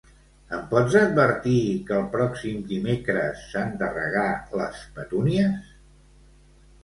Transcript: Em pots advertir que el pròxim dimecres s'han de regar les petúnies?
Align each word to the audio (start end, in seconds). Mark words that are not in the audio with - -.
Em 0.57 0.61
pots 0.69 0.95
advertir 0.99 1.57
que 1.89 1.93
el 1.97 2.07
pròxim 2.15 2.63
dimecres 2.71 3.43
s'han 3.51 3.77
de 3.81 3.89
regar 3.99 4.25
les 4.61 4.79
petúnies? 4.97 5.69